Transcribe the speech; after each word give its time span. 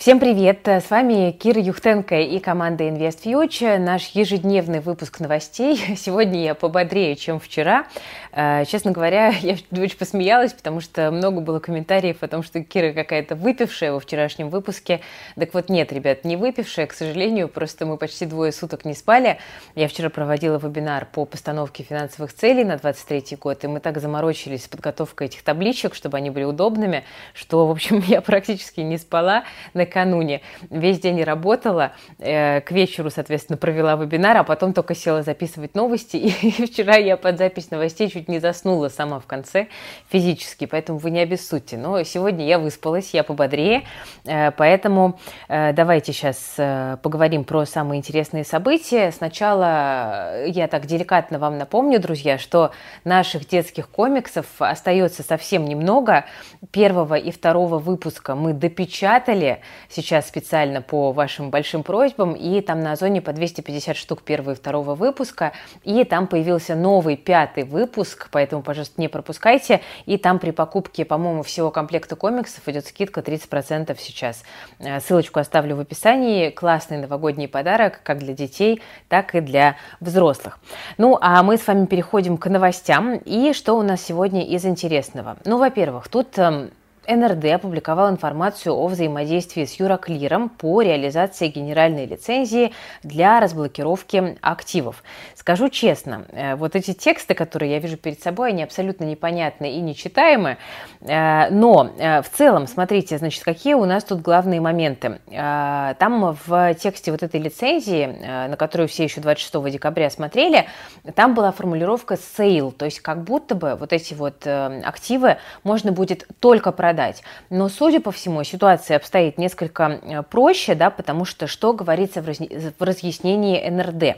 Всем 0.00 0.18
привет! 0.18 0.66
С 0.66 0.88
вами 0.88 1.30
Кира 1.30 1.60
Юхтенко 1.60 2.20
и 2.20 2.38
команда 2.38 2.84
Invest 2.84 3.24
Future. 3.24 3.76
Наш 3.76 4.06
ежедневный 4.14 4.80
выпуск 4.80 5.20
новостей. 5.20 5.76
Сегодня 5.98 6.42
я 6.42 6.54
пободрее, 6.54 7.16
чем 7.16 7.38
вчера. 7.38 7.84
Э, 8.32 8.64
честно 8.64 8.92
говоря, 8.92 9.28
я 9.42 9.58
очень 9.70 9.98
посмеялась, 9.98 10.54
потому 10.54 10.80
что 10.80 11.10
много 11.10 11.42
было 11.42 11.58
комментариев 11.58 12.22
о 12.22 12.28
том, 12.28 12.42
что 12.42 12.64
Кира 12.64 12.94
какая-то 12.94 13.34
выпившая 13.34 13.92
во 13.92 14.00
вчерашнем 14.00 14.48
выпуске. 14.48 15.02
Так 15.36 15.52
вот, 15.52 15.68
нет, 15.68 15.92
ребят, 15.92 16.24
не 16.24 16.36
выпившая, 16.36 16.86
к 16.86 16.94
сожалению, 16.94 17.48
просто 17.48 17.84
мы 17.84 17.98
почти 17.98 18.24
двое 18.24 18.52
суток 18.52 18.86
не 18.86 18.94
спали. 18.94 19.36
Я 19.74 19.86
вчера 19.86 20.08
проводила 20.08 20.56
вебинар 20.56 21.08
по 21.12 21.26
постановке 21.26 21.82
финансовых 21.82 22.32
целей 22.32 22.64
на 22.64 22.78
23 22.78 23.36
год, 23.36 23.64
и 23.64 23.66
мы 23.66 23.80
так 23.80 24.00
заморочились 24.00 24.64
с 24.64 24.68
подготовкой 24.68 25.26
этих 25.26 25.42
табличек, 25.42 25.94
чтобы 25.94 26.16
они 26.16 26.30
были 26.30 26.44
удобными, 26.44 27.04
что, 27.34 27.66
в 27.66 27.70
общем, 27.70 28.02
я 28.06 28.22
практически 28.22 28.80
не 28.80 28.96
спала 28.96 29.44
накануне. 29.90 30.40
Весь 30.70 31.00
день 31.00 31.22
работала, 31.24 31.92
э, 32.18 32.60
к 32.60 32.70
вечеру, 32.70 33.10
соответственно, 33.10 33.56
провела 33.56 33.96
вебинар, 33.96 34.36
а 34.36 34.44
потом 34.44 34.72
только 34.72 34.94
села 34.94 35.22
записывать 35.22 35.74
новости. 35.74 36.16
И 36.42 36.66
вчера 36.66 36.96
я 36.96 37.16
под 37.16 37.38
запись 37.38 37.70
новостей 37.70 38.08
чуть 38.08 38.28
не 38.28 38.38
заснула 38.38 38.88
сама 38.88 39.18
в 39.18 39.26
конце 39.26 39.66
физически, 40.08 40.66
поэтому 40.66 40.98
вы 40.98 41.10
не 41.10 41.20
обессудьте. 41.20 41.76
Но 41.76 42.02
сегодня 42.04 42.46
я 42.46 42.58
выспалась, 42.58 43.12
я 43.12 43.24
пободрее, 43.24 43.82
э, 44.24 44.52
поэтому 44.52 45.18
э, 45.48 45.72
давайте 45.72 46.12
сейчас 46.12 46.56
поговорим 47.02 47.44
про 47.44 47.64
самые 47.64 47.98
интересные 47.98 48.44
события. 48.44 49.10
Сначала 49.10 50.44
я 50.46 50.68
так 50.68 50.86
деликатно 50.86 51.38
вам 51.38 51.58
напомню, 51.58 51.98
друзья, 52.00 52.38
что 52.38 52.70
наших 53.04 53.48
детских 53.48 53.88
комиксов 53.88 54.46
остается 54.58 55.22
совсем 55.22 55.64
немного. 55.64 56.24
Первого 56.70 57.14
и 57.14 57.30
второго 57.30 57.78
выпуска 57.78 58.34
мы 58.34 58.52
допечатали 58.52 59.60
сейчас 59.88 60.28
специально 60.28 60.82
по 60.82 61.12
вашим 61.12 61.50
большим 61.50 61.82
просьбам, 61.82 62.34
и 62.34 62.60
там 62.60 62.80
на 62.80 62.92
Озоне 62.92 63.20
по 63.20 63.32
250 63.32 63.96
штук 63.96 64.22
первого 64.22 64.52
и 64.52 64.54
второго 64.54 64.94
выпуска, 64.94 65.52
и 65.84 66.04
там 66.04 66.26
появился 66.26 66.74
новый 66.74 67.16
пятый 67.16 67.64
выпуск, 67.64 68.28
поэтому, 68.30 68.62
пожалуйста, 68.62 69.00
не 69.00 69.08
пропускайте, 69.08 69.80
и 70.06 70.18
там 70.18 70.38
при 70.38 70.50
покупке, 70.50 71.04
по-моему, 71.04 71.42
всего 71.42 71.70
комплекта 71.70 72.16
комиксов 72.16 72.66
идет 72.68 72.86
скидка 72.86 73.20
30% 73.20 73.96
сейчас. 73.98 74.42
Э, 74.78 75.00
ссылочку 75.00 75.40
оставлю 75.40 75.76
в 75.76 75.80
описании, 75.80 76.50
классный 76.50 76.98
новогодний 76.98 77.48
подарок 77.48 78.00
как 78.02 78.18
для 78.18 78.34
детей, 78.34 78.82
так 79.08 79.34
и 79.34 79.40
для 79.40 79.76
взрослых. 80.00 80.58
Ну, 80.98 81.18
а 81.20 81.42
мы 81.42 81.56
с 81.56 81.66
вами 81.66 81.86
переходим 81.86 82.36
к 82.36 82.48
новостям, 82.48 83.16
и 83.16 83.52
что 83.52 83.74
у 83.74 83.82
нас 83.82 84.02
сегодня 84.02 84.44
из 84.44 84.64
интересного? 84.64 85.36
Ну, 85.44 85.58
во-первых, 85.58 86.08
тут 86.08 86.38
эм, 86.38 86.70
НРД 87.08 87.46
опубликовал 87.54 88.10
информацию 88.10 88.74
о 88.74 88.86
взаимодействии 88.86 89.64
с 89.64 89.74
Юроклиром 89.74 90.48
по 90.48 90.82
реализации 90.82 91.48
генеральной 91.48 92.06
лицензии 92.06 92.72
для 93.02 93.40
разблокировки 93.40 94.38
активов. 94.40 95.02
Скажу 95.34 95.70
честно, 95.70 96.26
э, 96.32 96.54
вот 96.56 96.76
эти 96.76 96.92
тексты, 96.92 97.34
которые 97.34 97.72
я 97.72 97.78
вижу 97.78 97.96
перед 97.96 98.22
собой, 98.22 98.50
они 98.50 98.62
абсолютно 98.62 99.04
непонятны 99.04 99.72
и 99.72 99.80
нечитаемы, 99.80 100.58
э, 101.00 101.50
но 101.50 101.90
э, 101.96 102.22
в 102.22 102.30
целом, 102.30 102.66
смотрите, 102.66 103.16
значит, 103.18 103.42
какие 103.44 103.74
у 103.74 103.86
нас 103.86 104.04
тут 104.04 104.20
главные 104.20 104.60
моменты. 104.60 105.20
Там 105.30 106.36
в 106.46 106.74
тексте 106.74 107.10
вот 107.10 107.22
этой 107.22 107.40
лицензии, 107.40 108.48
на 108.48 108.56
которую 108.56 108.88
все 108.88 109.04
еще 109.04 109.20
26 109.20 109.70
декабря 109.70 110.10
смотрели, 110.10 110.66
там 111.14 111.34
была 111.34 111.52
формулировка 111.52 112.14
sale, 112.14 112.72
то 112.72 112.84
есть 112.84 113.00
как 113.00 113.24
будто 113.24 113.54
бы 113.54 113.76
вот 113.76 113.92
эти 113.92 114.14
вот 114.14 114.46
активы 114.46 115.38
можно 115.62 115.92
будет 115.92 116.26
только 116.40 116.72
продать 116.72 116.89
продать. 116.90 117.22
Но, 117.50 117.68
судя 117.68 118.00
по 118.00 118.10
всему, 118.10 118.42
ситуация 118.42 118.96
обстоит 118.96 119.38
несколько 119.38 119.84
э, 119.84 120.22
проще, 120.22 120.74
да, 120.74 120.90
потому 120.90 121.24
что 121.24 121.46
что 121.46 121.72
говорится 121.72 122.20
в 122.20 122.82
разъяснении 122.82 123.68
НРД? 123.68 124.16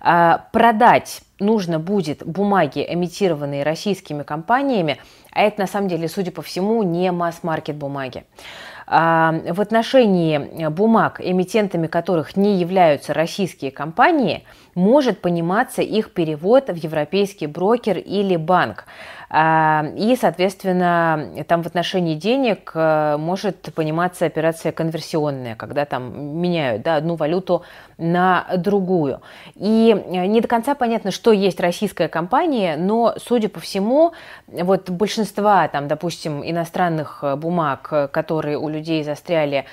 А, 0.00 0.46
продать 0.52 1.20
нужно 1.38 1.78
будет 1.78 2.24
бумаги, 2.24 2.86
эмитированные 2.88 3.64
российскими 3.64 4.22
компаниями, 4.22 4.96
а 5.30 5.42
это 5.42 5.60
на 5.60 5.66
самом 5.66 5.88
деле, 5.88 6.08
судя 6.08 6.32
по 6.32 6.40
всему, 6.40 6.82
не 6.82 7.12
масс-маркет 7.12 7.76
бумаги. 7.76 8.24
А, 8.86 9.34
в 9.50 9.60
отношении 9.60 10.68
бумаг, 10.68 11.20
эмитентами 11.22 11.86
которых 11.86 12.36
не 12.36 12.56
являются 12.56 13.12
российские 13.12 13.72
компании, 13.72 14.44
может 14.76 15.20
пониматься 15.20 15.82
их 15.82 16.12
перевод 16.12 16.68
в 16.68 16.76
европейский 16.76 17.48
брокер 17.48 17.98
или 17.98 18.36
банк. 18.36 18.84
А, 19.28 19.84
и, 19.96 20.16
соответственно, 20.16 21.44
там 21.48 21.62
в 21.62 21.66
отношении 21.66 22.14
денег 22.14 22.70
э, 22.74 23.16
может 23.18 23.74
пониматься 23.74 24.24
операция 24.24 24.70
конверсионная, 24.70 25.56
когда 25.56 25.84
там 25.84 26.38
меняют 26.38 26.82
да, 26.82 26.96
одну 26.96 27.16
валюту 27.16 27.62
на 27.98 28.46
другую. 28.56 29.20
И 29.56 29.90
э, 29.90 30.26
не 30.26 30.40
до 30.40 30.46
конца 30.46 30.76
понятно, 30.76 31.10
что 31.10 31.32
есть 31.32 31.58
российская 31.58 32.06
компания, 32.06 32.76
но, 32.76 33.14
судя 33.18 33.48
по 33.48 33.58
всему, 33.58 34.12
вот 34.46 34.90
большинства, 34.90 35.66
там, 35.68 35.88
допустим, 35.88 36.48
иностранных 36.48 37.18
э, 37.22 37.34
бумаг, 37.34 38.10
которые 38.12 38.58
у 38.58 38.68
людей 38.68 39.02
застряли 39.02 39.64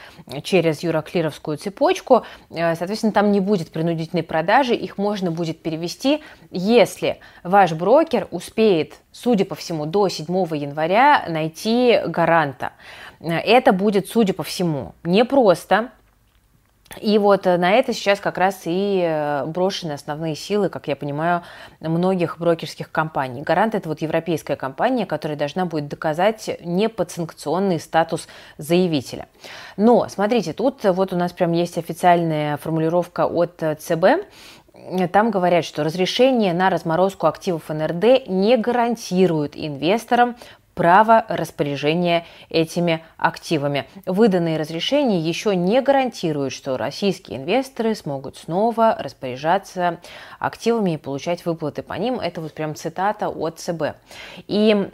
через 0.41 0.81
юроклировскую 0.81 1.57
цепочку, 1.57 2.23
соответственно, 2.49 3.13
там 3.13 3.31
не 3.31 3.39
будет 3.39 3.71
принудительной 3.71 4.23
продажи, 4.23 4.73
их 4.73 4.92
можно 4.97 5.31
будет 5.31 5.61
перевести, 5.61 6.23
если 6.51 7.19
ваш 7.43 7.73
брокер 7.73 8.27
успеет 8.31 8.95
судя 9.13 9.45
по 9.45 9.55
всему, 9.55 9.85
до 9.85 10.09
7 10.09 10.25
января 10.55 11.23
найти 11.29 12.01
гаранта. 12.05 12.73
Это 13.21 13.71
будет, 13.71 14.09
судя 14.09 14.33
по 14.33 14.43
всему, 14.43 14.95
непросто, 15.03 15.91
и 17.01 17.17
вот 17.17 17.45
на 17.45 17.71
это 17.71 17.91
сейчас 17.91 18.19
как 18.19 18.37
раз 18.37 18.63
и 18.65 19.01
э, 19.03 19.45
брошены 19.47 19.93
основные 19.93 20.35
силы, 20.35 20.69
как 20.69 20.87
я 20.87 20.95
понимаю, 20.95 21.41
многих 21.79 22.37
брокерских 22.37 22.91
компаний. 22.91 23.41
Гарант– 23.41 23.73
это 23.75 23.89
вот 23.89 24.01
европейская 24.01 24.55
компания, 24.55 25.07
которая 25.07 25.35
должна 25.35 25.65
будет 25.65 25.87
доказать 25.87 26.59
неподсанкционный 26.63 27.79
статус 27.79 28.27
заявителя. 28.59 29.27
Но, 29.75 30.07
смотрите, 30.07 30.53
тут 30.53 30.83
вот 30.83 31.13
у 31.13 31.15
нас 31.15 31.31
прям 31.31 31.53
есть 31.53 31.79
официальная 31.79 32.57
формулировка 32.57 33.25
от 33.25 33.63
ЦБ, 33.79 34.27
там 35.11 35.31
говорят, 35.31 35.65
что 35.65 35.83
разрешение 35.83 36.53
на 36.53 36.69
разморозку 36.69 37.27
активов 37.27 37.69
НРД 37.69 38.27
не 38.27 38.57
гарантирует 38.57 39.53
инвесторам 39.55 40.35
право 40.73 41.25
распоряжения 41.29 42.25
этими 42.49 43.03
активами. 43.17 43.85
Выданные 44.05 44.57
разрешения 44.57 45.19
еще 45.19 45.55
не 45.55 45.81
гарантируют, 45.81 46.53
что 46.53 46.77
российские 46.77 47.37
инвесторы 47.37 47.95
смогут 47.95 48.37
снова 48.37 48.95
распоряжаться 48.97 49.99
активами 50.39 50.91
и 50.91 50.97
получать 50.97 51.45
выплаты 51.45 51.83
по 51.83 51.93
ним. 51.93 52.19
Это 52.19 52.41
вот 52.41 52.53
прям 52.53 52.75
цитата 52.75 53.29
от 53.29 53.59
ЦБ. 53.59 53.95
И 54.47 54.89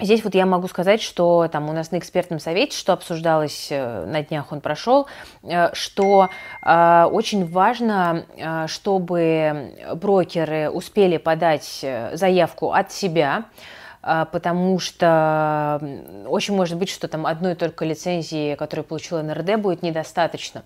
Здесь 0.00 0.24
вот 0.24 0.34
я 0.34 0.46
могу 0.46 0.68
сказать, 0.68 1.00
что 1.00 1.48
там 1.52 1.68
у 1.68 1.72
нас 1.72 1.90
на 1.90 1.98
экспертном 1.98 2.40
совете, 2.40 2.76
что 2.76 2.92
обсуждалось 2.92 3.68
э, 3.70 4.04
на 4.06 4.22
днях, 4.22 4.50
он 4.50 4.60
прошел, 4.60 5.06
э, 5.42 5.72
что 5.74 6.28
э, 6.62 7.04
очень 7.04 7.46
важно, 7.46 8.24
чтобы 8.66 9.74
брокеры 9.94 10.70
успели 10.70 11.18
подать 11.18 11.84
заявку 12.14 12.72
от 12.72 12.90
себя, 12.90 13.44
потому 14.00 14.80
что 14.80 15.80
очень 16.26 16.56
может 16.56 16.76
быть, 16.76 16.90
что 16.90 17.06
там 17.06 17.24
одной 17.24 17.54
только 17.54 17.84
лицензии, 17.84 18.56
которую 18.56 18.84
получила 18.84 19.22
НРД, 19.22 19.60
будет 19.60 19.82
недостаточно. 19.82 20.64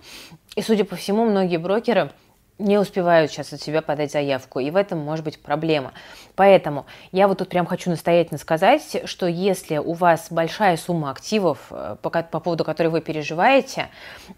И, 0.54 0.62
судя 0.62 0.84
по 0.84 0.96
всему, 0.96 1.26
многие 1.26 1.58
брокеры– 1.58 2.10
не 2.58 2.78
успевают 2.78 3.30
сейчас 3.30 3.52
от 3.52 3.60
себя 3.60 3.82
подать 3.82 4.12
заявку, 4.12 4.60
и 4.60 4.70
в 4.70 4.76
этом 4.76 4.98
может 4.98 5.24
быть 5.24 5.40
проблема. 5.40 5.92
Поэтому 6.34 6.86
я 7.12 7.28
вот 7.28 7.38
тут 7.38 7.48
прям 7.48 7.66
хочу 7.66 7.90
настоятельно 7.90 8.38
сказать, 8.38 9.02
что 9.04 9.26
если 9.26 9.76
у 9.76 9.92
вас 9.92 10.28
большая 10.30 10.76
сумма 10.76 11.10
активов, 11.10 11.66
э, 11.70 11.96
по, 12.00 12.10
по 12.10 12.40
поводу 12.40 12.64
которой 12.64 12.88
вы 12.88 13.00
переживаете, 13.00 13.88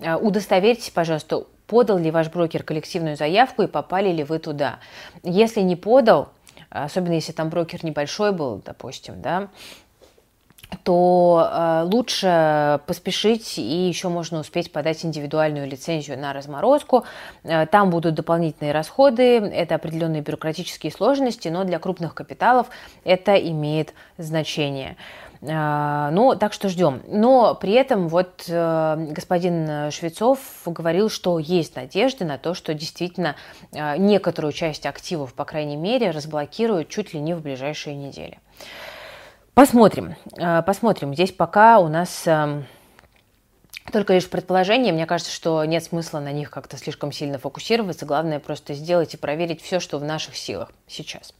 э, 0.00 0.16
удостоверьтесь, 0.16 0.90
пожалуйста, 0.90 1.44
подал 1.66 1.98
ли 1.98 2.10
ваш 2.10 2.28
брокер 2.28 2.62
коллективную 2.62 3.16
заявку 3.16 3.62
и 3.62 3.66
попали 3.66 4.10
ли 4.10 4.24
вы 4.24 4.38
туда. 4.38 4.80
Если 5.22 5.60
не 5.60 5.76
подал, 5.76 6.30
особенно 6.70 7.12
если 7.12 7.32
там 7.32 7.50
брокер 7.50 7.84
небольшой 7.84 8.32
был, 8.32 8.62
допустим, 8.64 9.20
да, 9.22 9.48
то 10.82 11.48
э, 11.50 11.82
лучше 11.84 12.80
поспешить 12.86 13.58
и 13.58 13.88
еще 13.88 14.08
можно 14.08 14.40
успеть 14.40 14.70
подать 14.70 15.04
индивидуальную 15.04 15.66
лицензию 15.66 16.18
на 16.18 16.32
разморозку. 16.32 17.04
Э, 17.42 17.66
там 17.66 17.90
будут 17.90 18.14
дополнительные 18.14 18.72
расходы, 18.72 19.38
это 19.38 19.76
определенные 19.76 20.22
бюрократические 20.22 20.92
сложности, 20.92 21.48
но 21.48 21.64
для 21.64 21.78
крупных 21.78 22.14
капиталов 22.14 22.68
это 23.04 23.34
имеет 23.36 23.94
значение. 24.18 24.96
Э, 25.40 26.10
ну, 26.12 26.36
так 26.36 26.52
что 26.52 26.68
ждем. 26.68 27.02
Но 27.06 27.54
при 27.54 27.72
этом 27.72 28.08
вот 28.08 28.44
господин 28.46 29.90
Швецов 29.90 30.38
говорил, 30.66 31.08
что 31.08 31.38
есть 31.38 31.76
надежды 31.76 32.24
на 32.26 32.36
то, 32.36 32.52
что 32.52 32.74
действительно 32.74 33.36
некоторую 33.72 34.52
часть 34.52 34.84
активов, 34.84 35.32
по 35.32 35.44
крайней 35.44 35.76
мере, 35.76 36.10
разблокируют 36.10 36.88
чуть 36.88 37.14
ли 37.14 37.20
не 37.20 37.34
в 37.34 37.40
ближайшие 37.40 37.96
недели. 37.96 38.38
Посмотрим, 39.58 40.14
э, 40.36 40.62
посмотрим. 40.62 41.12
Здесь 41.14 41.32
пока 41.32 41.80
у 41.80 41.88
нас 41.88 42.28
эм, 42.28 42.64
только 43.92 44.14
лишь 44.14 44.30
предположения. 44.30 44.92
Мне 44.92 45.04
кажется, 45.04 45.32
что 45.32 45.64
нет 45.64 45.82
смысла 45.82 46.20
на 46.20 46.30
них 46.30 46.48
как-то 46.48 46.76
слишком 46.76 47.10
сильно 47.10 47.40
фокусироваться. 47.40 48.06
Главное 48.06 48.38
просто 48.38 48.74
сделать 48.74 49.14
и 49.14 49.16
проверить 49.16 49.60
все, 49.60 49.80
что 49.80 49.98
в 49.98 50.04
наших 50.04 50.36
силах 50.36 50.70
сейчас. 50.86 51.34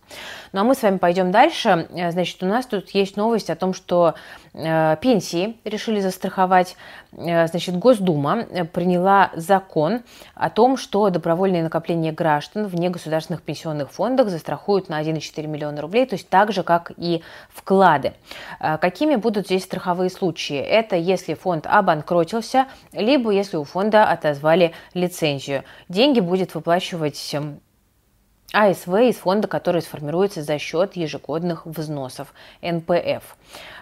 Ну 0.53 0.61
а 0.61 0.65
мы 0.65 0.75
с 0.75 0.83
вами 0.83 0.99
пойдем 0.99 1.31
дальше. 1.31 1.89
Э, 1.91 2.11
значит, 2.11 2.43
у 2.43 2.47
нас 2.47 2.67
тут 2.67 2.91
есть 2.91 3.17
новость 3.17 3.51
о 3.51 3.57
том, 3.57 3.75
что 3.75 4.15
э, 4.55 4.97
пенсии 5.01 5.57
решили 5.65 6.01
застраховать. 6.01 6.77
Э, 7.13 7.47
значит, 7.47 7.77
Госдума 7.77 8.45
приняла 8.73 9.31
закон 9.35 10.03
о 10.35 10.51
том, 10.51 10.77
что 10.77 11.11
добровольные 11.11 11.63
накопления 11.63 12.13
граждан 12.13 12.67
в 12.67 12.75
негосударственных 12.75 13.43
пенсионных 13.43 13.91
фондах 13.91 14.29
застрахуют 14.29 14.89
на 14.89 15.01
1,4 15.03 15.47
миллиона 15.47 15.81
рублей, 15.81 16.07
то 16.07 16.15
есть 16.15 16.29
так 16.29 16.53
же, 16.53 16.63
как 16.63 16.93
и 16.97 17.23
вклады. 17.51 18.15
Какими 18.59 19.17
будут 19.17 19.47
здесь 19.47 19.65
страховые 19.65 20.11
случаи? 20.11 20.59
Это 20.59 20.97
если 20.97 21.35
фонд 21.35 21.67
обанкротился, 21.67 22.67
либо 22.93 23.31
если 23.31 23.57
у 23.57 23.65
фонда 23.65 24.05
отозвали 24.05 24.73
лицензию. 24.95 25.65
Деньги 25.89 26.21
будет 26.21 26.55
выплачивать 26.55 27.35
эм, 27.35 27.61
АСВ 28.53 28.89
из 28.89 29.17
фонда, 29.17 29.47
который 29.47 29.83
сформируется 29.83 30.43
за 30.43 30.59
счет 30.59 30.97
ежегодных 30.97 31.67
взносов 31.67 32.33
НПФ. 32.63 33.37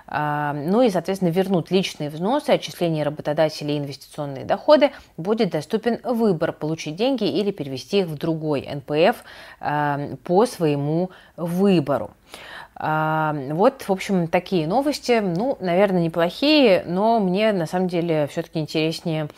А, 0.09 0.53
ну 0.53 0.83
и, 0.83 0.91
соответственно, 0.91 1.31
вернут 1.31 1.71
личные 1.71 2.11
взносы, 2.11 2.51
отчисления 2.51 3.05
работодателей 3.05 3.77
и 3.77 3.79
инвестиционные 3.79 4.45
доходы, 4.45 4.91
будет 5.17 5.51
доступен 5.51 6.01
выбор 6.03 6.53
получить 6.53 6.97
деньги 6.97 7.25
или 7.25 7.51
перевести 7.51 8.01
их 8.01 8.07
в 8.07 8.17
другой 8.17 8.69
НПФ 8.73 9.23
а, 9.61 10.17
по 10.25 10.47
своему 10.47 11.11
выбору. 11.37 12.11
А, 12.75 13.35
вот, 13.51 13.83
в 13.83 13.91
общем, 13.91 14.29
такие 14.29 14.67
новости. 14.67 15.21
Ну, 15.21 15.57
наверное, 15.61 16.03
неплохие, 16.03 16.85
но 16.87 17.21
мне 17.21 17.53
на 17.53 17.67
самом 17.67 17.89
деле 17.89 18.27
все-таки 18.27 18.59
интереснее 18.59 19.29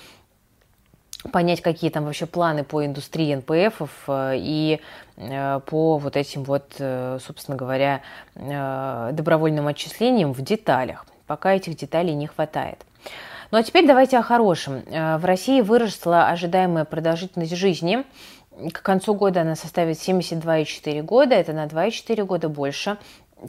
понять, 1.32 1.60
какие 1.60 1.90
там 1.90 2.04
вообще 2.04 2.26
планы 2.26 2.64
по 2.64 2.84
индустрии 2.84 3.34
НПФов 3.34 3.90
э, 4.06 4.34
и 4.36 4.80
э, 5.16 5.60
по 5.66 5.98
вот 5.98 6.16
этим 6.16 6.44
вот, 6.44 6.76
э, 6.78 7.18
собственно 7.24 7.56
говоря, 7.56 8.02
добровольным 8.34 9.66
отчислениям 9.66 10.32
в 10.32 10.40
деталях. 10.42 11.06
Пока 11.26 11.52
этих 11.52 11.76
деталей 11.76 12.14
не 12.14 12.26
хватает. 12.26 12.84
Ну 13.50 13.58
а 13.58 13.62
теперь 13.62 13.86
давайте 13.86 14.18
о 14.18 14.22
хорошем. 14.22 14.82
В 14.86 15.24
России 15.24 15.60
выросла 15.60 16.28
ожидаемая 16.28 16.84
продолжительность 16.84 17.56
жизни. 17.56 18.04
К 18.72 18.82
концу 18.82 19.14
года 19.14 19.42
она 19.42 19.54
составит 19.54 19.96
72,4 19.96 21.02
года, 21.02 21.34
это 21.34 21.52
на 21.52 21.66
2,4 21.66 22.24
года 22.24 22.48
больше, 22.48 22.98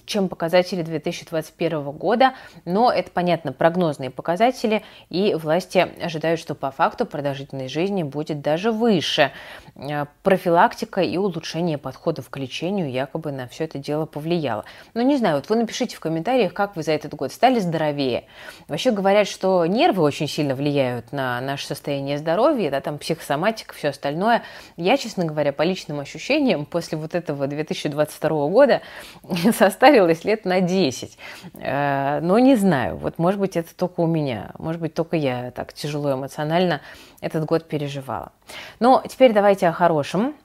чем 0.05 0.29
показатели 0.29 0.81
2021 0.81 1.91
года, 1.91 2.33
но 2.65 2.91
это, 2.91 3.11
понятно, 3.11 3.53
прогнозные 3.53 4.09
показатели, 4.09 4.83
и 5.09 5.33
власти 5.33 5.87
ожидают, 6.01 6.39
что 6.39 6.55
по 6.55 6.71
факту 6.71 7.05
продолжительность 7.05 7.73
жизни 7.73 8.03
будет 8.03 8.41
даже 8.41 8.71
выше. 8.71 9.31
Э, 9.75 10.05
профилактика 10.23 11.01
и 11.01 11.17
улучшение 11.17 11.77
подходов 11.77 12.29
к 12.29 12.37
лечению 12.37 12.91
якобы 12.91 13.31
на 13.31 13.47
все 13.47 13.65
это 13.65 13.77
дело 13.77 14.05
повлияло. 14.05 14.65
Но 14.93 15.01
не 15.01 15.17
знаю, 15.17 15.37
вот 15.37 15.49
вы 15.49 15.55
напишите 15.55 15.95
в 15.95 15.99
комментариях, 15.99 16.53
как 16.53 16.75
вы 16.75 16.83
за 16.83 16.91
этот 16.91 17.13
год 17.13 17.31
стали 17.31 17.59
здоровее. 17.59 18.25
Вообще 18.67 18.91
говорят, 18.91 19.27
что 19.27 19.65
нервы 19.65 20.03
очень 20.03 20.27
сильно 20.27 20.55
влияют 20.55 21.11
на 21.11 21.39
наше 21.41 21.67
состояние 21.67 22.17
здоровья, 22.17 22.71
да, 22.71 22.81
там 22.81 22.97
психосоматика, 22.97 23.73
все 23.73 23.89
остальное. 23.89 24.43
Я, 24.77 24.97
честно 24.97 25.25
говоря, 25.25 25.53
по 25.53 25.63
личным 25.63 25.99
ощущениям, 25.99 26.65
после 26.65 26.97
вот 26.97 27.15
этого 27.15 27.47
2022 27.47 28.47
года 28.47 28.81
состарилась 29.79 30.25
лет 30.25 30.43
на 30.43 30.59
10. 30.59 31.17
Э, 31.55 32.19
но 32.21 32.37
не 32.37 32.55
знаю, 32.57 32.97
вот 32.97 33.17
может 33.17 33.39
быть 33.39 33.55
это 33.55 33.73
только 33.73 34.01
у 34.01 34.07
меня, 34.07 34.51
может 34.57 34.81
быть 34.81 34.93
только 34.93 35.15
я 35.15 35.51
так 35.51 35.71
тяжело 35.71 36.13
эмоционально 36.13 36.81
этот 37.21 37.45
год 37.45 37.67
переживала. 37.67 38.33
Но 38.81 39.01
теперь 39.07 39.31
давайте 39.31 39.69
о 39.69 39.71
хорошем. 39.71 40.35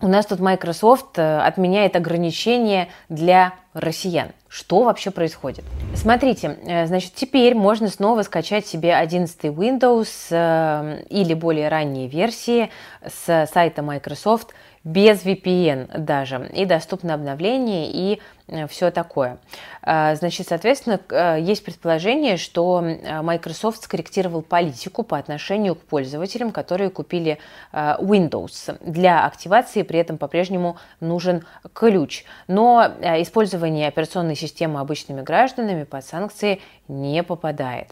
У 0.00 0.08
нас 0.08 0.26
тут 0.26 0.40
Microsoft 0.40 1.18
э, 1.18 1.38
отменяет 1.40 1.94
ограничения 1.94 2.88
для 3.10 3.52
россиян. 3.74 4.28
Что 4.48 4.84
вообще 4.84 5.10
происходит? 5.10 5.64
Смотрите, 5.94 6.58
э, 6.66 6.86
значит, 6.86 7.12
теперь 7.14 7.54
можно 7.54 7.88
снова 7.88 8.22
скачать 8.22 8.66
себе 8.66 8.94
11 8.94 9.44
Windows 9.44 11.04
или 11.10 11.34
более 11.34 11.68
ранние 11.68 12.08
версии 12.08 12.70
с 13.06 13.46
сайта 13.52 13.82
Microsoft 13.82 14.54
без 14.86 15.26
VPN 15.26 15.98
даже, 15.98 16.48
и 16.54 16.64
доступно 16.64 17.14
обновление, 17.14 17.90
и 17.90 18.20
э, 18.46 18.68
все 18.68 18.92
такое. 18.92 19.38
Э, 19.82 20.14
значит, 20.14 20.46
соответственно, 20.46 21.00
э, 21.10 21.38
есть 21.40 21.64
предположение, 21.64 22.36
что 22.36 22.86
Microsoft 23.22 23.82
скорректировал 23.82 24.42
политику 24.42 25.02
по 25.02 25.18
отношению 25.18 25.74
к 25.74 25.80
пользователям, 25.80 26.52
которые 26.52 26.90
купили 26.90 27.38
Windows. 27.72 28.78
Для 28.80 29.26
активации 29.26 29.82
при 29.82 29.98
этом 29.98 30.18
по-прежнему 30.18 30.76
нужен 31.00 31.44
ключ. 31.72 32.24
Но 32.46 32.84
использование 33.02 33.88
операционной 33.88 34.36
системы 34.36 34.78
обычными 34.78 35.22
гражданами 35.22 35.82
под 35.82 36.04
санкции 36.04 36.60
не 36.86 37.24
попадает. 37.24 37.88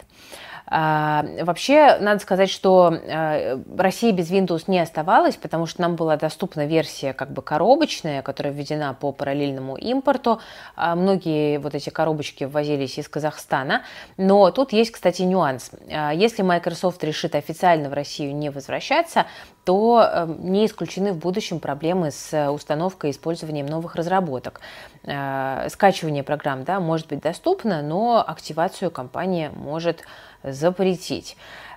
А, 0.67 1.25
вообще, 1.43 1.99
надо 2.01 2.21
сказать, 2.21 2.51
что 2.51 2.93
а, 2.93 3.61
Россия 3.77 4.13
без 4.13 4.31
Windows 4.31 4.65
не 4.67 4.81
оставалась, 4.81 5.37
потому 5.37 5.67
что 5.67 5.83
нам 5.83 5.97
была 5.97 6.17
доступна 6.17 6.67
версия 6.67 7.13
как 7.13 7.33
бы 7.33 7.43
коробочная, 7.43 8.23
которая 8.23 8.53
введена 8.53 8.95
по 8.99 9.13
параллельному 9.13 9.77
импорту. 9.77 10.41
А, 10.75 10.95
многие 10.95 11.59
вот 11.59 11.75
эти 11.75 11.91
коробочки 11.91 12.45
ввозились 12.45 12.99
из 12.99 13.09
Казахстана. 13.09 13.83
Но 14.17 14.51
тут 14.51 14.73
есть, 14.73 14.93
кстати, 14.93 15.23
нюанс. 15.23 15.71
Если 16.15 16.43
Microsoft 16.43 17.03
решит 17.05 17.35
официально 17.35 17.89
в 17.89 17.93
Россию 17.93 18.35
не 18.35 18.51
возвращаться, 18.51 19.27
то 19.65 20.27
не 20.39 20.67
исключены 20.67 21.13
в 21.13 21.19
будущем 21.19 21.59
проблемы 21.59 22.11
с 22.11 22.51
установкой 22.51 23.11
и 23.11 23.13
использованием 23.13 23.67
новых 23.67 23.95
разработок. 23.97 24.61
Скачивание 25.03 26.23
программ 26.23 26.65
да, 26.65 26.81
может 26.81 27.09
быть 27.09 27.21
доступно, 27.21 27.83
но 27.83 28.23
активацию 28.27 28.91
компания 28.91 29.51
может 29.55 30.05
запретить. 30.43 31.37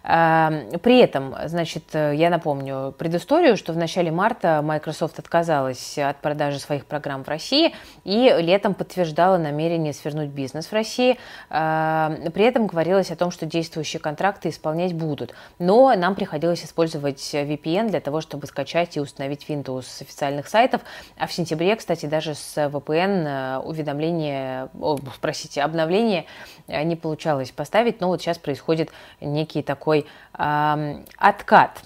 Эм, 0.09 0.79
при 0.79 0.99
этом, 0.99 1.35
значит, 1.47 1.83
я 1.93 2.29
напомню 2.29 2.93
предысторию, 2.97 3.57
что 3.57 3.73
в 3.73 3.77
начале 3.77 4.09
марта 4.09 4.61
Microsoft 4.63 5.19
отказалась 5.19 5.97
от 5.97 6.17
продажи 6.21 6.59
своих 6.59 6.85
программ 6.85 7.25
в 7.25 7.27
России 7.27 7.75
и 8.05 8.33
летом 8.39 8.73
подтверждала 8.73 9.37
намерение 9.37 9.91
свернуть 9.91 10.29
бизнес 10.29 10.67
в 10.67 10.73
России. 10.73 11.17
Эм, 11.49 12.31
при 12.31 12.45
этом 12.45 12.67
говорилось 12.67 13.11
о 13.11 13.17
том, 13.17 13.31
что 13.31 13.45
действующие 13.45 13.99
контракты 13.99 14.47
исполнять 14.47 14.93
будут. 14.93 15.33
Но 15.59 15.93
нам 15.95 16.15
приходилось 16.15 16.63
использовать 16.63 17.19
VPN 17.33 17.89
для 17.89 17.99
того, 17.99 18.21
чтобы 18.21 18.47
скачать 18.47 18.95
и 18.95 19.01
установить 19.01 19.45
Windows 19.49 19.83
с 19.83 20.01
официальных 20.01 20.47
сайтов. 20.47 20.81
А 21.17 21.27
в 21.27 21.33
сентябре, 21.33 21.75
кстати, 21.75 22.05
даже 22.05 22.33
с 22.33 22.55
VPN 22.55 23.25
э, 23.25 23.57
уведомление, 23.59 24.69
о, 24.79 24.97
простите, 25.19 25.61
обновление 25.63 26.25
э, 26.67 26.81
не 26.83 26.95
получалось 26.95 27.51
поставить. 27.51 27.99
Но 27.99 28.07
вот 28.07 28.21
сейчас 28.21 28.37
происходит 28.37 28.89
некий 29.19 29.61
такой 29.61 29.96
такой 29.97 30.05
э, 30.37 31.03
откат. 31.17 31.81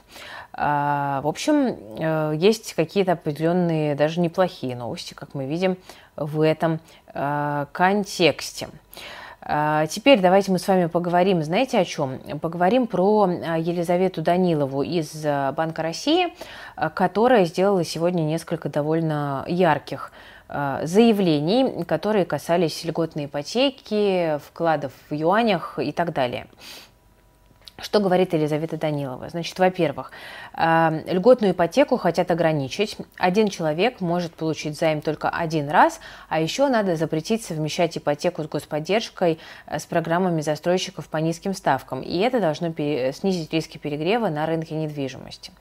Э, 0.54 1.22
в 1.24 1.28
общем, 1.28 1.76
э, 1.98 2.34
есть 2.36 2.74
какие-то 2.74 3.14
определенные, 3.14 3.96
даже 3.96 4.20
неплохие 4.20 4.76
новости, 4.76 5.14
как 5.14 5.34
мы 5.34 5.46
видим 5.46 5.78
в 6.16 6.42
этом 6.42 6.80
э, 7.14 7.66
контексте. 7.72 8.70
Теперь 9.90 10.20
давайте 10.20 10.52
мы 10.52 10.60
с 10.60 10.68
вами 10.68 10.86
поговорим, 10.86 11.42
знаете 11.42 11.80
о 11.80 11.84
чем? 11.84 12.20
Поговорим 12.42 12.86
про 12.86 13.28
Елизавету 13.58 14.22
Данилову 14.22 14.84
из 14.84 15.26
Банка 15.26 15.82
России, 15.82 16.28
которая 16.94 17.46
сделала 17.46 17.84
сегодня 17.84 18.22
несколько 18.22 18.70
довольно 18.70 19.44
ярких 19.48 20.12
заявлений, 20.48 21.84
которые 21.86 22.26
касались 22.26 22.86
льготной 22.86 23.26
ипотеки, 23.26 24.38
вкладов 24.46 24.92
в 25.10 25.14
юанях 25.16 25.80
и 25.80 25.92
так 25.92 26.14
далее. 26.14 26.46
Что 27.82 28.00
говорит 28.00 28.34
Елизавета 28.34 28.78
Данилова? 28.78 29.30
Значит, 29.30 29.58
во-первых, 29.58 30.12
э, 30.56 31.04
льготную 31.12 31.54
ипотеку 31.54 31.98
хотят 31.98 32.30
ограничить. 32.30 32.98
Один 33.18 33.48
человек 33.48 34.02
может 34.02 34.36
получить 34.36 34.78
займ 34.78 35.02
только 35.02 35.30
один 35.30 35.70
раз, 35.70 36.00
а 36.30 36.40
еще 36.40 36.68
надо 36.68 36.96
запретить 36.96 37.44
совмещать 37.44 37.98
ипотеку 37.98 38.44
с 38.44 38.48
господдержкой 38.48 39.40
э, 39.66 39.80
с 39.80 39.86
программами 39.86 40.42
застройщиков 40.42 41.08
по 41.08 41.18
низким 41.18 41.54
ставкам. 41.54 42.02
И 42.02 42.20
это 42.20 42.40
должно 42.40 42.72
снизить 42.72 43.52
риски 43.52 43.78
перегрева 43.78 44.28
на 44.30 44.46
рынке 44.46 44.76
недвижимости. 44.76 45.52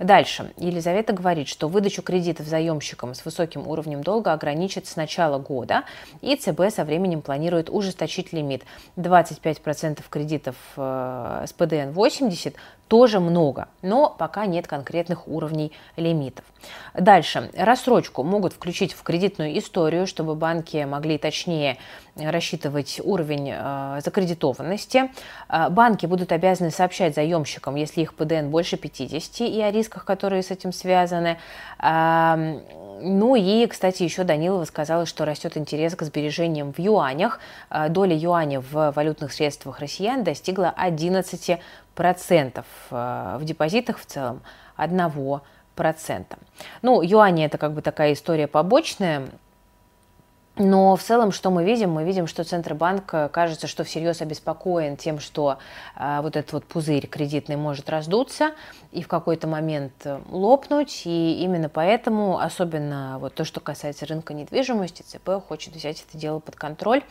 Дальше. 0.00 0.52
Елизавета 0.56 1.12
говорит, 1.12 1.48
что 1.48 1.68
выдачу 1.68 2.02
кредитов 2.02 2.46
заемщикам 2.46 3.14
с 3.14 3.24
высоким 3.24 3.66
уровнем 3.68 4.02
долга 4.02 4.32
ограничат 4.32 4.86
с 4.86 4.96
начала 4.96 5.38
года, 5.38 5.84
и 6.22 6.34
ЦБ 6.34 6.74
со 6.74 6.84
временем 6.84 7.22
планирует 7.22 7.70
ужесточить 7.70 8.32
лимит 8.32 8.62
25% 8.96 10.02
кредитов 10.10 10.56
э, 10.76 11.44
с 11.46 11.52
ПДН 11.68 11.92
80 11.92 12.54
тоже 12.88 13.20
много, 13.20 13.68
но 13.82 14.14
пока 14.18 14.46
нет 14.46 14.66
конкретных 14.66 15.28
уровней 15.28 15.72
лимитов. 15.96 16.44
Дальше. 16.94 17.50
Рассрочку 17.56 18.22
могут 18.22 18.52
включить 18.52 18.92
в 18.92 19.02
кредитную 19.02 19.56
историю, 19.58 20.06
чтобы 20.06 20.34
банки 20.34 20.84
могли 20.84 21.18
точнее 21.18 21.78
рассчитывать 22.16 23.00
уровень 23.04 23.52
э, 23.52 24.00
закредитованности. 24.04 25.10
Э, 25.48 25.68
банки 25.68 26.06
будут 26.06 26.32
обязаны 26.32 26.70
сообщать 26.70 27.14
заемщикам, 27.14 27.76
если 27.76 28.00
их 28.00 28.14
ПДН 28.14 28.48
больше 28.48 28.76
50, 28.76 29.40
и 29.42 29.60
о 29.60 29.70
рисках, 29.70 30.04
которые 30.04 30.42
с 30.42 30.50
этим 30.50 30.72
связаны. 30.72 31.38
Э, 31.80 32.58
ну 33.00 33.36
и, 33.36 33.66
кстати, 33.66 34.02
еще 34.02 34.24
Данилова 34.24 34.64
сказала, 34.64 35.06
что 35.06 35.24
растет 35.24 35.56
интерес 35.56 35.94
к 35.94 36.02
сбережениям 36.02 36.72
в 36.72 36.78
юанях. 36.78 37.38
Э, 37.70 37.88
доля 37.88 38.16
юаня 38.16 38.60
в 38.60 38.92
валютных 38.92 39.32
средствах 39.32 39.78
россиян 39.80 40.24
достигла 40.24 40.74
11% 40.76 41.58
э, 42.00 43.36
в 43.38 43.44
депозитах 43.44 43.98
в 43.98 44.06
целом 44.06 44.42
1%. 44.76 45.40
Ну, 46.82 47.02
юани 47.02 47.44
это 47.44 47.58
как 47.58 47.72
бы 47.72 47.82
такая 47.82 48.12
история 48.12 48.46
побочная, 48.46 49.28
но 50.58 50.96
в 50.96 51.02
целом, 51.02 51.30
что 51.30 51.50
мы 51.50 51.64
видим? 51.64 51.92
Мы 51.92 52.02
видим, 52.02 52.26
что 52.26 52.42
Центробанк 52.42 53.14
э, 53.14 53.28
кажется, 53.28 53.68
что 53.68 53.84
всерьез 53.84 54.20
обеспокоен 54.20 54.96
тем, 54.96 55.20
что 55.20 55.58
э, 55.96 56.18
вот 56.20 56.34
этот 56.34 56.52
вот 56.52 56.64
пузырь 56.64 57.06
кредитный 57.06 57.54
может 57.54 57.88
раздуться 57.88 58.52
и 58.90 59.02
в 59.02 59.08
какой-то 59.08 59.46
момент 59.46 59.92
э, 60.04 60.20
лопнуть. 60.28 61.02
И 61.04 61.40
именно 61.42 61.68
поэтому, 61.68 62.40
особенно 62.40 63.18
вот 63.20 63.34
то, 63.34 63.44
что 63.44 63.60
касается 63.60 64.04
рынка 64.06 64.34
недвижимости, 64.34 65.02
ЦП 65.02 65.46
хочет 65.46 65.76
взять 65.76 66.04
это 66.08 66.18
дело 66.18 66.40
под 66.40 66.56
контроль. 66.56 67.02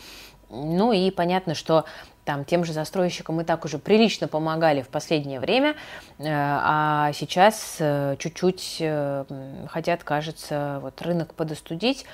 Ну 0.49 0.91
и 0.91 1.09
понятно, 1.09 1.55
что 1.55 1.85
там 2.27 2.43
тем 2.43 2.65
же 2.65 2.73
застройщикам 2.73 3.35
мы 3.37 3.45
так 3.45 3.63
уже 3.63 3.79
прилично 3.79 4.27
помогали 4.27 4.81
в 4.81 4.89
последнее 4.89 5.39
время, 5.39 5.75
э, 6.19 6.25
а 6.27 7.13
сейчас 7.13 7.77
э, 7.79 8.17
чуть-чуть 8.19 8.79
э, 8.81 9.23
хотят, 9.69 10.03
кажется, 10.03 10.79
вот 10.81 11.01
рынок 11.01 11.33
подостудить, 11.33 12.05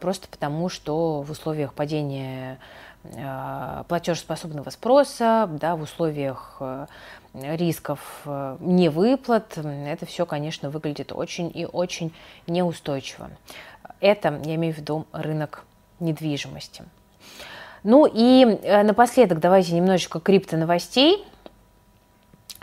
просто 0.00 0.26
потому 0.26 0.68
что 0.68 1.22
в 1.22 1.30
условиях 1.30 1.74
падения 1.74 2.58
платежеспособного 3.88 4.70
спроса, 4.70 5.48
да, 5.60 5.74
в 5.74 5.82
условиях 5.82 6.60
рисков 7.34 8.22
невыплат, 8.60 9.58
это 9.58 10.06
все, 10.06 10.24
конечно, 10.24 10.70
выглядит 10.70 11.10
очень 11.12 11.50
и 11.52 11.66
очень 11.66 12.12
неустойчиво. 12.46 13.30
Это, 14.00 14.40
я 14.44 14.54
имею 14.54 14.72
в 14.72 14.78
виду, 14.78 15.06
рынок 15.12 15.64
недвижимости. 15.98 16.84
Ну 17.84 18.08
и 18.12 18.44
э, 18.44 18.82
напоследок 18.82 19.40
давайте 19.40 19.72
немножечко 19.74 20.20
крипто 20.20 20.56
новостей. 20.56 21.24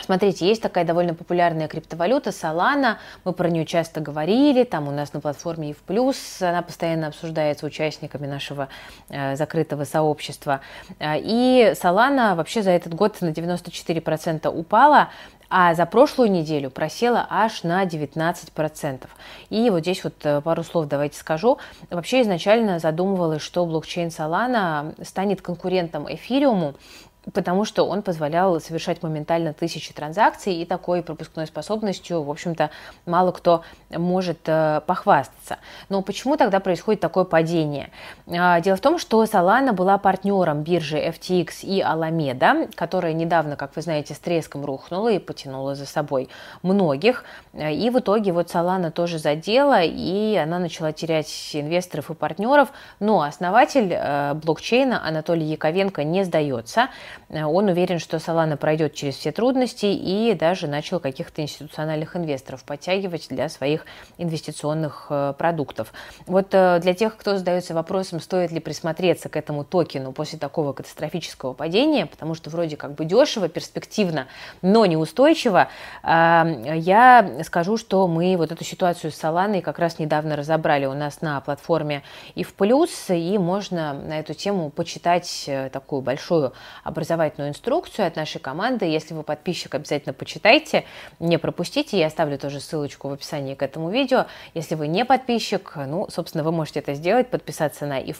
Смотрите, 0.04 0.48
есть 0.48 0.62
такая 0.62 0.86
довольно 0.86 1.14
популярная 1.14 1.68
криптовалюта 1.68 2.32
Solana, 2.32 2.98
мы 3.24 3.34
про 3.34 3.50
нее 3.50 3.66
часто 3.66 4.02
говорили, 4.02 4.64
там 4.64 4.88
у 4.88 4.92
нас 4.92 5.14
на 5.14 5.22
платформе 5.22 5.72
и 5.72 5.74
в 5.74 5.78
плюс, 5.78 6.42
она 6.42 6.62
постоянно 6.62 7.08
обсуждается 7.08 7.66
участниками 7.66 8.28
нашего 8.28 8.70
э, 9.10 9.36
закрытого 9.36 9.84
сообщества. 9.84 10.62
Э, 11.00 11.20
и 11.20 11.74
Solana 11.76 12.36
вообще 12.36 12.64
за 12.64 12.72
этот 12.72 12.94
год 12.94 13.20
на 13.22 13.30
94% 13.30 14.48
упала, 14.48 15.10
а 15.50 15.74
за 15.74 15.86
прошлую 15.86 16.32
неделю 16.32 16.70
просела 16.70 17.26
аж 17.30 17.64
на 17.64 17.84
19%. 17.84 19.08
И 19.50 19.70
вот 19.70 19.80
здесь 19.80 20.04
вот 20.04 20.14
э, 20.24 20.42
пару 20.42 20.64
слов 20.64 20.88
давайте 20.88 21.18
скажу. 21.18 21.58
Вообще 21.90 22.22
изначально 22.22 22.80
задумывалось, 22.80 23.42
что 23.42 23.66
блокчейн 23.66 24.10
Solana 24.10 24.94
станет 25.04 25.42
конкурентом 25.42 26.06
эфириуму, 26.14 26.76
потому 27.34 27.66
что 27.66 27.86
он 27.86 28.02
позволял 28.02 28.60
совершать 28.60 29.04
моментально 29.04 29.54
тысячи 29.54 29.94
транзакций 29.94 30.54
и 30.56 30.66
такой 30.66 31.04
пропускной 31.04 31.48
способностью, 31.48 32.24
в 32.24 32.30
общем-то, 32.30 32.70
мало 33.06 33.32
кто 33.32 33.64
может 33.90 34.40
э, 34.46 34.82
похвастаться. 34.86 35.58
Но 35.90 36.02
почему 36.02 36.38
тогда 36.38 36.60
происходит 36.60 37.02
такое 37.02 37.24
падение? 37.24 37.92
Э, 38.28 38.62
дело 38.62 38.78
в 38.78 38.82
том, 38.82 39.00
что 39.00 39.24
Solana 39.24 39.74
была 39.74 39.98
партнером 39.98 40.64
биржи 40.64 40.98
FTX 40.98 41.64
и 41.64 41.82
Alameda, 41.82 42.72
которая 42.76 43.14
недавно, 43.14 43.56
как 43.56 43.76
вы 43.76 43.82
знаете, 43.82 44.14
с 44.14 44.20
треском 44.20 44.66
рухнула 44.66 45.10
и 45.10 45.20
потянула 45.20 45.76
за 45.76 45.86
собой 45.86 46.30
многих. 46.64 47.24
И 47.54 47.90
в 47.90 48.00
итоге 48.00 48.32
вот 48.32 48.48
Solana 48.48 48.92
тоже 48.92 49.20
задела, 49.20 49.82
и 49.82 50.36
она 50.36 50.60
начала 50.60 50.92
терять 50.92 51.52
инвесторов 51.54 52.10
и 52.12 52.14
партнеров, 52.14 52.70
но 53.00 53.22
основатель 53.22 53.92
э, 53.92 54.34
блокчейна 54.34 55.06
Анатолий 55.06 55.46
Яковенко 55.46 56.04
не 56.04 56.24
сдается. 56.24 56.90
Э, 57.30 57.44
он 57.44 57.70
уверен, 57.70 58.00
что 58.00 58.18
Solana 58.18 58.58
пройдет 58.58 58.94
через 58.94 59.16
все 59.16 59.32
трудности 59.32 59.86
и 59.86 60.34
даже 60.34 60.68
начал 60.68 61.00
каких-то 61.00 61.42
институциональных 61.42 62.16
инвесторов 62.16 62.64
подтягивать 62.64 63.28
для 63.30 63.50
своих 63.50 63.86
инвестиционных 64.18 65.08
э, 65.10 65.34
продуктов. 65.38 65.94
Вот 66.26 66.48
э, 66.52 66.80
для 66.82 66.94
тех, 66.94 67.16
кто 67.18 67.38
задается 67.38 67.74
вопросом, 67.74 68.20
стоит 68.20 68.52
ли 68.52 68.60
присмотреться 68.60 69.30
к 69.30 69.36
этому 69.36 69.64
токену 69.64 70.12
после 70.12 70.40
такого 70.40 70.74
катастрофического 70.74 71.54
падения, 71.54 72.06
потому 72.06 72.36
что 72.36 72.50
вроде 72.50 72.78
как 72.78 72.96
бы 72.96 73.06
дешево, 73.06 73.50
перспективно, 73.50 74.28
но 74.62 74.86
неустойчиво, 74.86 75.70
я 76.04 77.42
скажу, 77.44 77.78
что 77.78 78.08
мы 78.08 78.36
вот 78.38 78.52
эту 78.52 78.64
ситуацию 78.64 79.12
с 79.12 79.22
Solana 79.22 79.62
как 79.62 79.80
раз 79.80 80.00
недавно 80.00 80.36
разобрали 80.36 80.86
у 80.86 80.94
нас 80.94 81.22
на 81.22 81.40
платформе 81.42 82.04
и 82.36 82.44
в 82.44 82.54
плюс, 82.54 83.10
и 83.10 83.38
можно 83.38 83.94
на 83.94 84.20
эту 84.20 84.34
тему 84.34 84.70
почитать 84.70 85.50
такую 85.72 86.02
большую 86.02 86.54
образовательную 86.84 87.09
инструкцию 87.50 88.08
от 88.08 88.16
нашей 88.16 88.40
команды. 88.40 88.86
Если 88.86 89.14
вы 89.14 89.24
подписчик, 89.24 89.76
обязательно 89.76 90.14
почитайте, 90.14 90.86
не 91.20 91.38
пропустите. 91.38 92.00
Я 92.00 92.08
оставлю 92.08 92.38
тоже 92.38 92.60
ссылочку 92.60 93.10
в 93.10 93.14
описании 93.14 93.56
к 93.56 93.64
этому 93.64 93.90
видео. 93.90 94.26
Если 94.54 94.76
вы 94.76 94.88
не 94.88 95.06
подписчик, 95.06 95.74
ну, 95.76 96.08
собственно, 96.10 96.44
вы 96.44 96.52
можете 96.52 96.80
это 96.80 96.94
сделать, 96.94 97.30
подписаться 97.30 97.86
на 97.86 98.00
и 98.00 98.14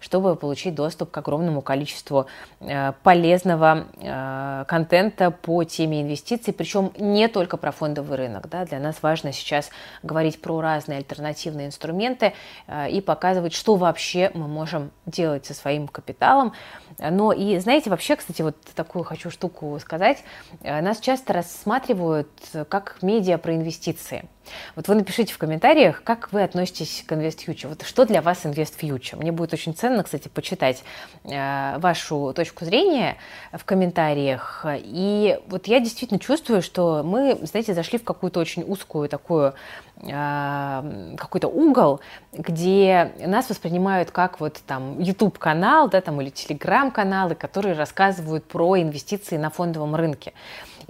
чтобы 0.00 0.36
получить 0.36 0.74
доступ 0.74 1.10
к 1.10 1.18
огромному 1.18 1.62
количеству 1.62 2.26
э, 2.60 2.92
полезного 3.02 3.86
э, 3.96 4.64
контента 4.66 5.30
по 5.30 5.64
теме 5.64 6.02
инвестиций, 6.02 6.52
причем 6.52 6.92
не 6.98 7.28
только 7.28 7.56
про 7.56 7.72
фондовый 7.72 8.16
рынок. 8.16 8.48
Да? 8.48 8.64
Для 8.64 8.78
нас 8.78 9.02
важно 9.02 9.32
сейчас 9.32 9.70
говорить 10.02 10.40
про 10.40 10.60
разные 10.60 10.98
альтернативные 10.98 11.66
инструменты 11.66 12.32
э, 12.66 12.90
и 12.90 13.00
показывать, 13.00 13.52
что 13.52 13.76
вообще 13.76 14.30
мы 14.34 14.48
можем 14.48 14.90
делать 15.06 15.46
со 15.46 15.54
своим 15.54 15.88
капиталом. 15.88 16.52
Но 17.00 17.32
и, 17.32 17.58
знаете, 17.58 17.90
вообще, 17.90 18.16
кстати, 18.16 18.42
вот 18.42 18.56
такую 18.74 19.04
хочу 19.04 19.30
штуку 19.30 19.78
сказать. 19.80 20.22
Э, 20.62 20.80
нас 20.80 21.00
часто 21.00 21.32
рассматривают 21.32 22.30
как 22.68 22.98
медиа 23.02 23.38
про 23.38 23.54
инвестиции. 23.54 24.28
Вот 24.76 24.88
вы 24.88 24.94
напишите 24.94 25.32
в 25.32 25.38
комментариях, 25.38 26.02
как 26.02 26.32
вы 26.32 26.42
относитесь 26.42 27.04
к 27.06 27.12
InvestFuture. 27.12 27.68
Вот 27.68 27.82
что 27.82 28.04
для 28.04 28.22
вас 28.22 28.44
InvestFuture? 28.44 29.16
Мне 29.16 29.32
будет 29.32 29.52
очень 29.52 29.74
ценно, 29.74 30.02
кстати, 30.02 30.28
почитать 30.28 30.82
э, 31.24 31.78
вашу 31.78 32.32
точку 32.34 32.64
зрения 32.64 33.16
в 33.52 33.64
комментариях. 33.64 34.64
И 34.66 35.38
вот 35.48 35.66
я 35.66 35.80
действительно 35.80 36.20
чувствую, 36.20 36.62
что 36.62 37.02
мы, 37.04 37.38
знаете, 37.42 37.74
зашли 37.74 37.98
в 37.98 38.04
какую-то 38.04 38.40
очень 38.40 38.62
узкую 38.62 39.08
такую 39.08 39.54
э, 40.02 41.14
какой-то 41.16 41.48
угол, 41.48 42.00
где 42.32 43.12
нас 43.18 43.48
воспринимают 43.50 44.10
как 44.10 44.40
вот 44.40 44.60
там 44.66 44.98
YouTube-канал, 44.98 45.88
да, 45.88 46.00
там 46.00 46.20
или 46.20 46.30
Telegram-каналы, 46.30 47.34
которые 47.34 47.74
рассказывают 47.74 48.44
про 48.44 48.80
инвестиции 48.80 49.36
на 49.36 49.50
фондовом 49.50 49.94
рынке. 49.94 50.32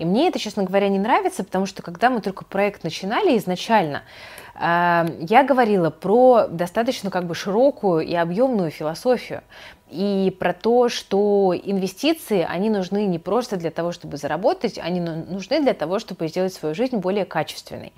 И 0.00 0.04
мне 0.06 0.28
это, 0.28 0.38
честно 0.38 0.62
говоря, 0.64 0.88
не 0.88 0.98
нравится, 0.98 1.44
потому 1.44 1.66
что 1.66 1.82
когда 1.82 2.08
мы 2.08 2.22
только 2.22 2.42
проект 2.46 2.84
начинали 2.84 3.36
изначально, 3.36 4.02
э, 4.54 5.04
я 5.20 5.44
говорила 5.44 5.90
про 5.90 6.46
достаточно 6.48 7.10
как 7.10 7.26
бы 7.26 7.34
широкую 7.34 8.00
и 8.00 8.14
объемную 8.14 8.70
философию 8.70 9.42
и 9.90 10.34
про 10.38 10.54
то, 10.54 10.88
что 10.88 11.54
инвестиции, 11.54 12.46
они 12.48 12.70
нужны 12.70 13.04
не 13.04 13.18
просто 13.18 13.58
для 13.58 13.70
того, 13.70 13.92
чтобы 13.92 14.16
заработать, 14.16 14.78
они 14.78 15.00
нужны 15.00 15.60
для 15.60 15.74
того, 15.74 15.98
чтобы 15.98 16.28
сделать 16.28 16.54
свою 16.54 16.74
жизнь 16.74 16.96
более 16.96 17.26
качественной. 17.26 17.92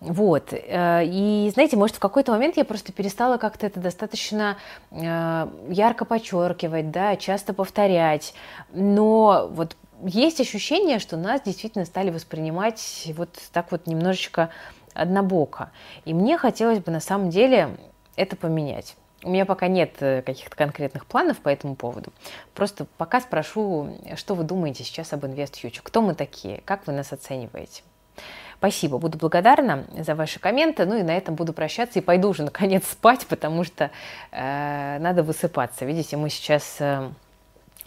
Вот. 0.00 0.52
Э, 0.52 1.02
и, 1.04 1.48
знаете, 1.54 1.76
может, 1.76 1.94
в 1.94 2.00
какой-то 2.00 2.32
момент 2.32 2.56
я 2.56 2.64
просто 2.64 2.92
перестала 2.92 3.36
как-то 3.36 3.66
это 3.66 3.78
достаточно 3.78 4.56
э, 4.90 5.48
ярко 5.68 6.04
подчеркивать, 6.04 6.90
да, 6.90 7.14
часто 7.16 7.54
повторять. 7.54 8.34
Но 8.72 9.48
вот 9.52 9.76
есть 10.04 10.40
ощущение, 10.40 10.98
что 10.98 11.16
нас 11.16 11.42
действительно 11.42 11.84
стали 11.84 12.10
воспринимать 12.10 13.08
вот 13.16 13.30
так 13.52 13.70
вот 13.70 13.86
немножечко 13.86 14.50
однобоко. 14.94 15.70
И 16.04 16.14
мне 16.14 16.38
хотелось 16.38 16.80
бы 16.80 16.90
на 16.90 17.00
самом 17.00 17.30
деле 17.30 17.76
это 18.16 18.36
поменять. 18.36 18.96
У 19.22 19.30
меня 19.30 19.44
пока 19.44 19.66
нет 19.66 19.94
э, 20.00 20.22
каких-то 20.22 20.54
конкретных 20.56 21.06
планов 21.06 21.38
по 21.38 21.48
этому 21.48 21.74
поводу. 21.74 22.12
Просто 22.54 22.86
пока 22.96 23.20
спрошу, 23.20 23.98
что 24.14 24.34
вы 24.34 24.44
думаете 24.44 24.84
сейчас 24.84 25.12
об 25.12 25.24
InvestFuture? 25.24 25.80
Кто 25.82 26.02
мы 26.02 26.14
такие? 26.14 26.60
Как 26.64 26.86
вы 26.86 26.92
нас 26.92 27.12
оцениваете? 27.12 27.82
Спасибо, 28.58 28.98
буду 28.98 29.18
благодарна 29.18 29.84
за 29.98 30.14
ваши 30.14 30.38
комменты. 30.38 30.86
Ну 30.86 30.96
и 30.96 31.02
на 31.02 31.16
этом 31.16 31.34
буду 31.34 31.52
прощаться 31.52 31.98
и 31.98 32.02
пойду 32.02 32.28
уже 32.28 32.42
наконец 32.42 32.86
спать, 32.86 33.26
потому 33.26 33.64
что 33.64 33.90
э, 34.32 34.98
надо 34.98 35.22
высыпаться. 35.22 35.84
Видите, 35.84 36.16
мы 36.16 36.30
сейчас... 36.30 36.76
Э, 36.80 37.10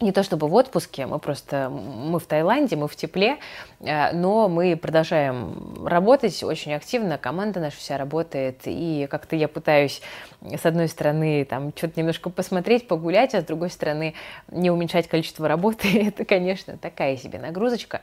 не 0.02 0.12
то 0.12 0.24
чтобы 0.24 0.48
в 0.48 0.54
отпуске, 0.54 1.06
мы 1.06 1.20
просто, 1.20 1.70
мы 1.70 2.20
в 2.20 2.26
Таиланде, 2.26 2.76
мы 2.76 2.88
в 2.88 2.96
тепле, 2.96 3.38
э, 3.80 4.14
но 4.14 4.48
мы 4.48 4.76
продолжаем 4.76 5.86
работать 5.86 6.42
очень 6.44 6.74
активно, 6.74 7.18
команда 7.18 7.60
наша 7.60 7.78
вся 7.78 7.98
работает, 7.98 8.62
и 8.66 9.08
как-то 9.10 9.36
я 9.36 9.48
пытаюсь, 9.48 10.02
с 10.42 10.66
одной 10.66 10.88
стороны, 10.88 11.46
там, 11.46 11.74
что-то 11.76 12.00
немножко 12.00 12.30
посмотреть, 12.30 12.88
погулять, 12.88 13.34
а 13.36 13.42
с 13.42 13.46
другой 13.46 13.70
стороны, 13.70 14.14
не 14.50 14.72
уменьшать 14.72 15.08
количество 15.08 15.48
работы, 15.48 15.88
это, 16.08 16.26
конечно, 16.26 16.78
такая 16.78 17.18
себе 17.18 17.40
нагрузочка. 17.40 18.02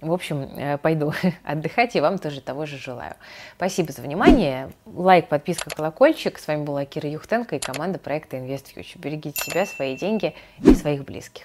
В 0.00 0.12
общем, 0.12 0.42
э, 0.42 0.78
пойду 0.78 1.12
отдыхать, 1.44 1.96
и 1.96 2.00
вам 2.00 2.18
тоже 2.18 2.40
того 2.40 2.66
же 2.66 2.78
желаю. 2.78 3.14
Спасибо 3.56 3.92
за 3.92 4.02
внимание, 4.02 4.70
лайк, 4.86 5.28
подписка, 5.28 5.70
колокольчик. 5.70 6.38
С 6.38 6.46
вами 6.46 6.64
была 6.64 6.84
Кира 6.84 7.08
Юхтенко 7.08 7.56
и 7.56 7.58
команда 7.58 7.98
проекта 7.98 8.36
Invest 8.36 8.74
Future. 8.74 8.98
Берегите 8.98 9.42
себя, 9.42 9.66
свои 9.66 9.96
деньги 9.96 10.34
и 10.62 10.74
своих 10.74 11.04
близких. 11.04 11.37